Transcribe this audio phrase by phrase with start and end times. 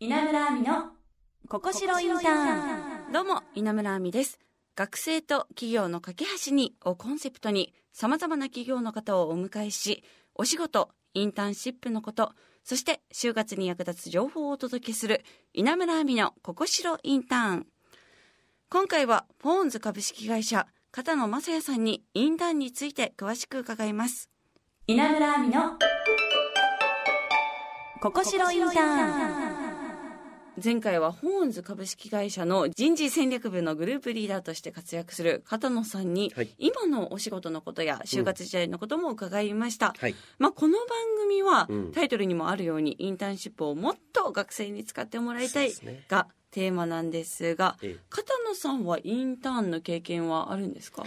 [0.00, 0.90] 稲村亜美の
[1.48, 3.12] ここしろインターン。
[3.12, 4.38] どうも稲村亜美です。
[4.76, 10.04] 学生と企業の架け橋にをコンセプトにさまざまな企業の方をお迎えし
[10.36, 12.30] お仕事インターンシップのこと
[12.62, 17.66] そして就活に役立つ情報をお届けする稲村亜美のここしろインターン。
[18.70, 24.30] 今回はフォーンズ株式会社片野正也さんにインターンについて詳しく伺います。
[24.86, 25.72] 稲村亜美の
[28.00, 29.57] ここしろインターン
[30.62, 36.50] 前回はホーンズ株式会社の人事戦略部のグループリーダーとして活躍する片野さんに、はい。
[36.58, 40.14] 今のお仕事のことや就活時代のことも伺いました、はい。
[40.38, 40.86] まあ、この番
[41.22, 41.92] 組はうん。
[41.92, 45.72] タイトルにもあるようにインターンシップをもっと学生に使ってもらいたい
[46.08, 47.96] がテーマなんですがええ。
[48.08, 51.04] 片野さんはインターンの経験はあるんですか？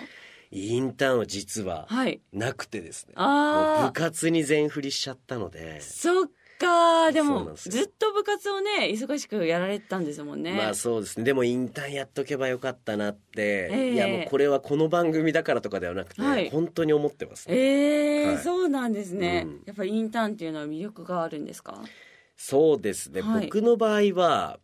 [0.51, 2.21] インターンは実ははい。
[2.31, 3.13] なくてですね。
[3.15, 3.81] あー。
[3.81, 5.81] もう部活に全振りしちゃったので。
[5.81, 6.29] そっ
[6.61, 10.53] かでもずっと部活をね忙しくやられてたんですもんね。
[10.53, 11.23] まあそうですね。
[11.23, 13.69] でもインターンやっとけばよかったなって。
[13.71, 13.93] ええ。
[13.93, 16.49] いやもうこれはこの番組だからとかではなくて、はい。
[16.49, 17.55] 本当に思ってます、ね。
[17.55, 18.37] ええはい。
[18.37, 19.63] そうなんですね、うん。
[19.65, 21.81] やっぱりインターンっていうのは魅力があるんですか？
[22.37, 23.21] そうですね。
[23.21, 23.45] はい。
[23.45, 24.59] 僕の場合は、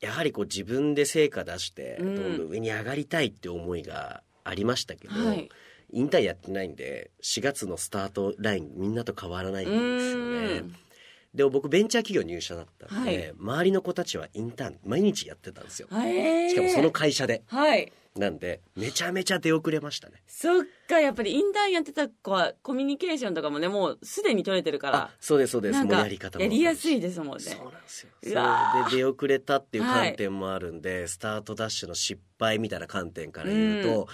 [0.00, 2.14] やはりこう自分で成果出して、うん。
[2.14, 5.48] どんどん上に上がりたいって思いがありましたけど、はい。
[5.92, 10.70] インターンやってないんで、4月のスタートラインみんなと変わらないんですよね。
[11.32, 15.88] うんでも僕ベンチャー企業入社だったんで、はい周りの子たちはインターン毎日やってたんですよ。
[15.92, 17.42] ええしかもその会社で。
[17.46, 20.22] はいなんで、めちゃめちゃ出遅れましたね。
[20.26, 25.82] そっかやっぱりインターンやってた子はコミュニケーションとかもねもうすでに取れてるからあ、そうです、そうです。
[25.82, 26.44] もうやり方も。
[26.44, 28.10] やりやすいですもんねそうなんですよ。
[28.22, 28.34] それ
[28.90, 34.08] で出遅れたっていう観点もあるんで、スタートダッシュの失敗みたいな観点から言うと、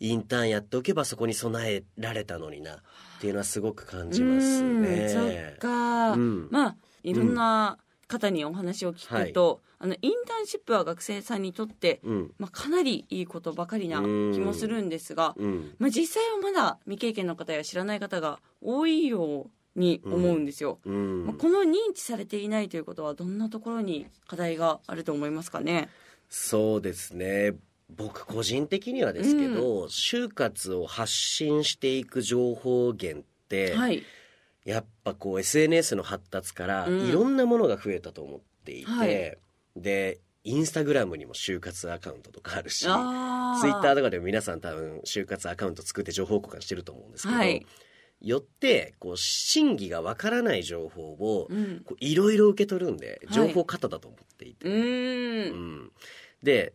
[0.00, 2.78] インターンやっておけばそこに備えられたのになっ
[3.20, 4.88] ていうのはすごく感じますね。
[4.88, 12.32] うんそっか、うんまあいろんな方にお話を聞くと、あのインターンシップは学生さんにとって、うん。
[12.38, 15.74] まあ、かなりいいことばかりな気もするんですが、うん。
[15.78, 20.80] まあ、実際はまだ未経験の方や知らない方が多いように思うんですよ。
[20.84, 21.26] うん。
[21.26, 25.88] まあ、この認知されていないということはどんなところに課題があると思いますかね？
[26.28, 27.54] そうですね。
[27.90, 34.02] 僕個人的にはですけど、就活を発信していく情報源って、はい、
[34.64, 37.08] やっぱこう SNS の発達からうん。
[37.08, 39.36] いろんなものが増えたと思っていて、はい。
[39.76, 47.66] でインスタグラムにも就活アカウントとかあるしツイあッターとかでも皆さん多分就活アカウント作って情報交換してると思うんですけど、はい。
[48.20, 51.48] よってこう真偽がわからない情報を
[51.98, 53.34] いろいろ受け取るんではい。
[53.34, 55.90] 情報過多だと思っていて、うん。
[56.42, 56.74] で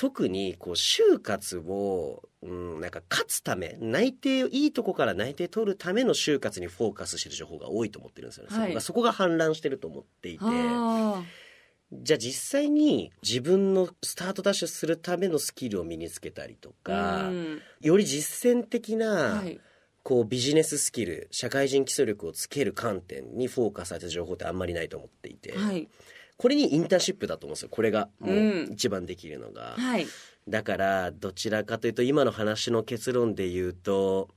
[0.00, 8.80] 特にこう就活を、うん、なんか勝つため内定いいとこから内定取るための就活にフォーカスしてる情報が多いと思ってるんですよね、はい。
[8.80, 10.44] そこがそこが氾濫してると思っていて。
[10.46, 11.22] あ
[11.92, 17.60] じゃあ実際に自分のスタートダッシュするためのスキルを身につけたりとーか、うん。
[17.82, 19.60] より実践的な、はい。
[20.02, 25.90] こうビジネススキル社会人基礎力をつける観点にフォーカスされた情報ってあんまりないと思っていて、はい
[26.40, 29.74] これにインターンシップだと思うんですよこれがもううん一番できるのが。
[29.76, 30.06] はい
[30.48, 34.30] だからどちらかというと今の話の結論で言うと、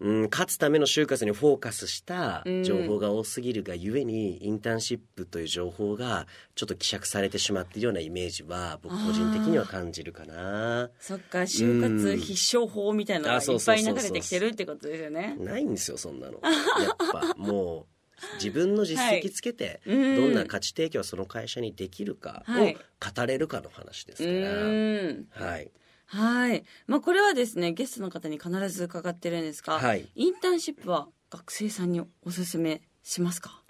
[0.00, 10.90] うん、勝つための就活にフォーカスした情報が多すぎるがゆえに、インターンシップという情報がちょっと希釈されてしまっているようなイメージは僕個人的には感じるかな。
[10.98, 15.36] そっか就活必勝法みたいなのがあいっぱい流れてきてるってことですよね。
[15.38, 16.40] ないんですよそんなの。
[16.42, 16.48] や
[16.92, 17.91] っぱもう
[18.34, 25.46] 自分の実績つけて、うんどんな価値提供をその会社にできるかをはい語れるかの話ですうから。
[25.46, 25.70] はい。
[26.06, 26.64] はい。
[26.86, 33.62] まあこれはですねゲストの方に必ず伺ってるんですが、はいインターンシップは学生さんにおすすめしますか？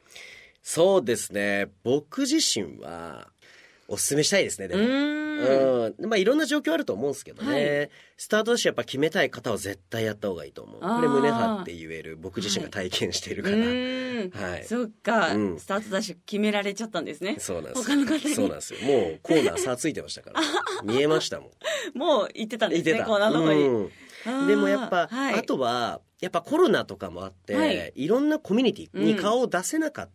[0.62, 1.70] そうですね。
[1.82, 3.28] 僕自身は、
[3.88, 4.84] お勧めしたいですね、でうも。
[5.38, 6.08] うん。
[6.08, 7.52] まあ、いろんな状況あると思うんですけどね。
[7.52, 7.90] はい
[8.22, 10.80] スタートダッシュやっぱ決めたい方は絶対やった方がいいと思う。
[10.80, 13.56] これ胸張って言える、僕自身が体験しているうから。
[13.56, 14.30] ーん。
[14.52, 17.36] はいそっか、うんスタートダッシュ決められちゃったんですね。
[17.40, 18.80] そうなんです他の方にそうなんですよ。
[18.82, 20.40] もうコーナー差ついてましたから。
[20.84, 21.50] 見えましたも
[21.94, 21.98] ん。
[21.98, 22.84] もう行ってたんですね。
[22.84, 23.08] 言ってた。
[23.08, 23.66] こんなとこに。
[23.66, 23.90] うん
[24.46, 30.12] でもやっぱ、はい、あとは、やっぱコロナとかもあって、はいい、ろんなコミュニティに顔を出せなかった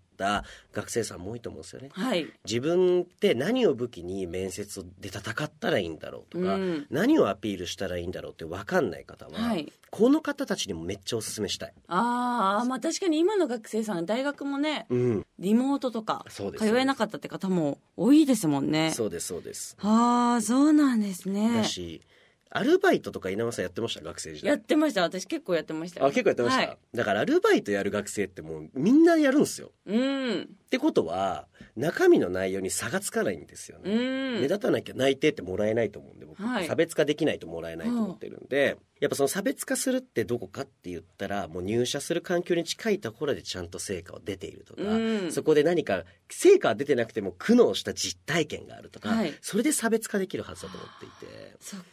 [0.74, 1.90] 学生さんも多いと思うんですよね。
[1.92, 2.28] はい。
[2.46, 11.74] 自分って何を武器に面接で戦ったらいいんだろうとか、うん何をアピールしたらいいんだろうって分かんない方は、はいこの方たちにもめっちゃおすすめしたい。
[11.88, 18.92] ああ、まあ確かに今の学生さん、大学もね、うん、リモートとか、通えなかったって方も多いですもんね。
[18.92, 19.78] そうですそうです。
[19.80, 21.64] ああ、そうなんですねだ。
[21.64, 22.02] し
[22.50, 24.04] アルバイトとか稲葉さんやってました？
[24.04, 24.50] 学生時代。
[24.50, 25.02] やってました。
[25.02, 26.06] 私結構やってましたよ。
[26.06, 26.78] あ結構やってました、はい。
[26.94, 29.72] だからアルバイトやる学生ってもうみんなやるんですよ。
[29.86, 30.42] うん。
[30.42, 34.42] ってことは中身の内容に差がつかないんですようね、ん。
[34.42, 36.68] 目立たなきゃ内定ってもらえないと思うんで僕、はい。
[36.68, 45.32] 差別化できないともらえないと思ってるんで、やっぱその差別化するってどこかって言ったらもう入社する環境に近いところでちゃんと成果を出ているとか、うん。
[45.32, 49.34] そこで何か成果は出てなくても苦悩した実体験があるとか、はい。
[49.42, 51.56] それで差別化できるはずだと思っていて。
[51.62, 51.86] そっか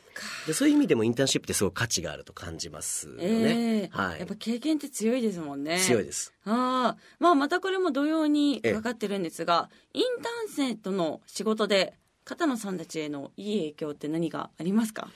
[0.46, 3.90] でそういう意味でもインターンシップってすごく価値があると感じますよね、ええ。
[3.93, 4.19] はい。
[4.20, 5.78] やっぱ経験って強いですもんね。
[5.78, 6.32] 強いです。
[6.44, 7.02] ああ。
[7.19, 11.94] まあまたこれも同様にかかってるんですがインターン生との仕事で
[12.25, 15.08] 片野さんたちへのいい影響って何がありますか？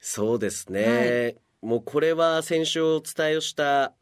[0.00, 3.92] そうですね、もうこれは先週お伝えをした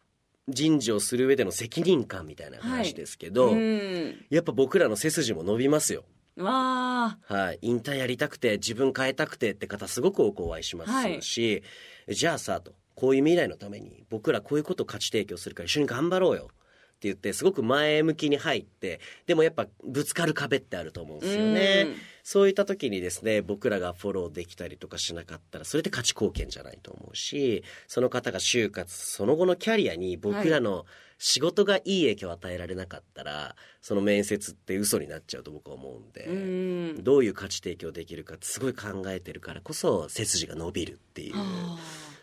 [0.48, 4.24] 人事をする上での責任感みたいな話ですけど、うん。
[4.30, 6.04] やっぱ僕らの背筋も伸びますよ
[6.36, 11.62] わあはい、引退やりたくて自分変えたくてって方すごく多くお会いしますし、
[12.08, 16.48] じゃあさとこういう未来のために僕らこういうことを価値提供するから一緒に頑張ろうよ
[16.96, 21.84] って言ってすごく前向きに入ってでもやっぱぶつかる壁ってあると思うんですよね。
[21.86, 21.96] うん
[22.28, 30.86] そういった時にですね僕らがフォローできたりとかしなかったらそれって価値貢献じゃないと思うしその方が就活その後のキャリアに僕らの
[31.18, 36.24] 仕事がいい影響を与えられなかったらその面接って嘘になっちゃうと僕は思うんで。
[36.24, 37.04] うん。
[37.04, 41.78] どういう価値提供できるかってすごい考えてるからこそ背筋が伸びるっていうあ。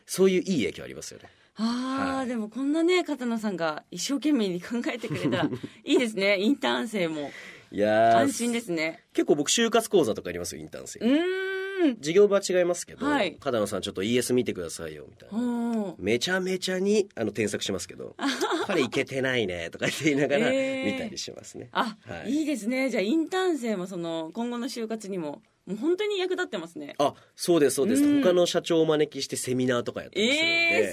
[0.06, 1.30] そういういい影響ありますよね。
[1.56, 2.28] あー、はい。
[2.28, 5.50] でもこんなね片野さんが一生懸命に考えてくれたら
[5.86, 6.42] いいですね。
[6.42, 7.32] インターン生も
[7.74, 9.04] いやー安心ですね。
[9.14, 11.00] 結構僕就活講座とかありますよインターン生。
[11.00, 11.98] うーん。
[12.00, 13.36] 事業部は違いますけど、はい。
[13.40, 15.96] 片野さんちょっと ES 見てくださいよみたいな。
[15.98, 18.16] めちゃめちゃにあの添削しますけど
[18.68, 20.94] これいけてないねとか言いながらえー。
[20.94, 22.32] 見たりしますね、あ、はい。
[22.32, 22.92] い、いですね。
[22.92, 26.94] じゃあインターン生もその今後の就活にももう本当に役立ってますね。
[27.00, 28.22] あそうですそうです、うん。
[28.22, 30.28] 他の社長をお招きしてセミナーとかやったり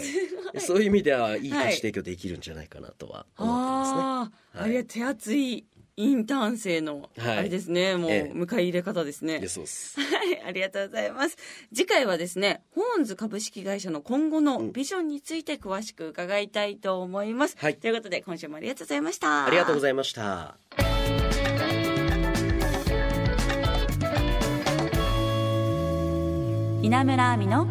[0.00, 4.70] するんで、そういう意味ではいい価値提供できるんじゃないかなとは思ってますね、ああ、はい。
[4.70, 5.66] あれは手厚い
[6.00, 7.38] インターン生の、はい。
[7.38, 7.96] あれですね。
[7.96, 8.36] もうええ。
[8.36, 10.00] 迎え入れ方ですね、いやそうです。
[10.00, 11.36] はい、ありがとうございます。
[11.74, 17.56] 次回はですね、ホーンズ株式会社の今後のビジョンについて詳しく伺いたいと思います。
[17.58, 17.76] はい。
[17.76, 19.46] ということで、今週もありがとうございました。
[19.46, 20.56] ありがとうごいざいました。
[26.82, 27.66] 稲村亜美の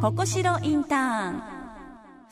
[0.00, 1.53] ここしろインターン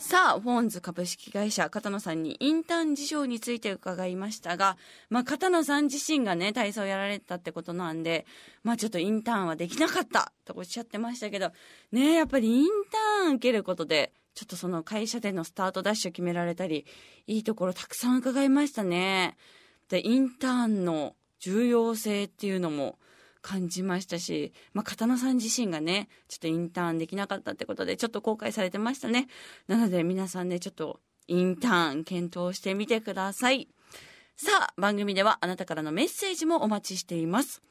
[0.03, 4.77] さあ、ホーンズ株式会社、片野さんにインターン事情について伺いましたが、
[5.11, 8.27] まあ、片野さん自身がね、体操やられたってことなんで、
[8.65, 11.53] まあ、ちょっとインターンはできなかったとおっしゃってましたけど、
[11.93, 16.85] ね、やっぱりインターン受けることで、ちょっとその会社でのスタートダッシュ決められたり、
[17.29, 19.37] いいところたくさん伺いましたね。
[19.89, 22.99] で、インターンの重要性っていうのも
[23.43, 29.27] 感じましたし、まあ、片野さん自身がね、ちょっとインターンできなかったってことで、ちょっと後悔されてましたね。
[29.67, 33.69] なので皆さんね、ちょっとインターン検討してみてください。
[34.37, 37.63] さあ、番組ではあなたからのメッセージもお待ちしています。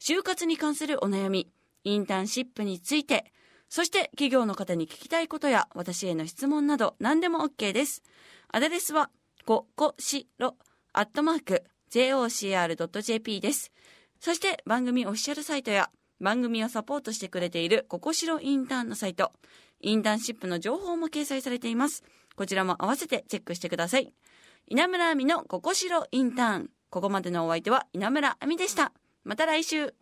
[0.00, 1.50] 就活に関するお悩み、
[1.84, 3.32] インターンシップについて、
[3.68, 8.02] そして企業の方に聞きたいことや私への質問など何でも OK です。
[8.48, 9.10] アドレスは、
[9.46, 10.56] ここしろ、
[10.92, 13.72] アットマーク、jocr.jp です。
[14.20, 15.90] そして番組オフィシャルサイトや
[16.20, 19.32] 番組をサポートしてくれているココシロインターンのサイト、
[19.80, 22.04] インターンシップの情報も掲載されています。
[22.36, 24.12] こちらも合わせてチェックしてください。
[24.66, 26.70] 稲村亜美のココシロインターン。
[26.90, 28.92] ここまでのお相手は稲村亜美でした。
[29.24, 29.94] また来週。